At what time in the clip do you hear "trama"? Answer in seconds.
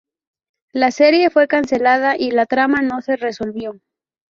2.47-2.81